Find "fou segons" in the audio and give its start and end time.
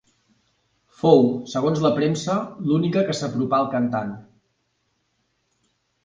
0.99-1.81